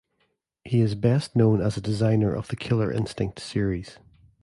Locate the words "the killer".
2.47-2.91